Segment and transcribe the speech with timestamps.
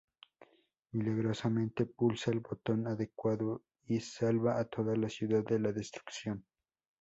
[0.95, 6.43] Milagrosamente, pulsa el botón adecuado, y salva a toda la ciudad de la destrucción.